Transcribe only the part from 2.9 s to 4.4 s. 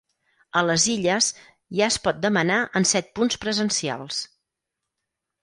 set punts presencials.